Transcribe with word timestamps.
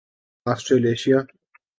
Australasia 0.45 1.17